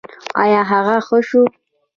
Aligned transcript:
ایا 0.43 0.61
هغه 0.71 0.95
ښه 1.07 1.19
شو؟ 1.27 1.43